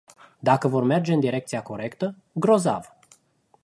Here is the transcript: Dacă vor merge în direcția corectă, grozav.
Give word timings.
Dacă 0.39 0.67
vor 0.67 0.83
merge 0.83 1.13
în 1.13 1.19
direcția 1.19 1.61
corectă, 1.61 2.15
grozav. 2.31 2.85